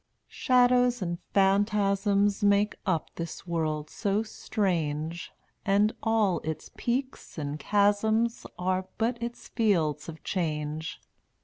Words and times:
23 0.47 0.55
1 0.55 0.67
Shadows 0.81 1.01
and 1.03 1.17
phantasms 1.31 2.43
Make 2.43 2.75
up 2.87 3.11
this 3.17 3.45
world 3.45 3.87
so 3.91 4.23
strange 4.23 5.31
And 5.63 5.93
all 6.01 6.39
its 6.39 6.71
peaks 6.75 7.37
and 7.37 7.59
chasms 7.59 8.47
Are 8.57 8.87
but 8.97 9.21
its 9.21 9.47
fields 9.49 10.09
of 10.09 10.23
change. 10.23 10.99